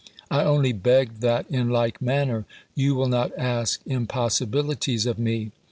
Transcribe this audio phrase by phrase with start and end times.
[0.31, 5.51] I only beg that, in like manner, you will not ask impossi bilities of me.